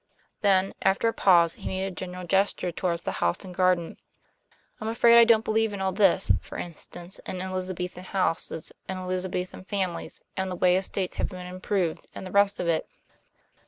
[0.41, 3.97] Then, after a pause, he made a general gesture toward the house and garden.
[4.79, 9.65] "I'm afraid I don't believe in all this; for instance, in Elizabethan houses and Elizabethan
[9.65, 12.87] families and the way estates have been improved, and the rest of it.